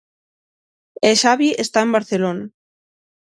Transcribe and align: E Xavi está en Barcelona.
E 1.09 1.11
Xavi 1.21 1.49
está 1.65 1.79
en 1.83 1.93
Barcelona. 1.97 2.45